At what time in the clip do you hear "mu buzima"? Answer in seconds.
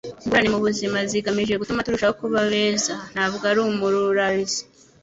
0.53-0.97